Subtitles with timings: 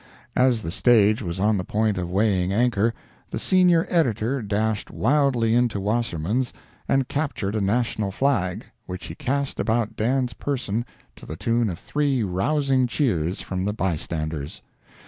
[0.35, 2.91] As the stage was on the point of weighing anchor,
[3.29, 6.51] the senior editor dashed wildly into Wasserman's
[6.87, 10.87] and captured a national flag, which he cast about Dan's person
[11.17, 14.63] to the tune of three rousing cheers from the bystanders.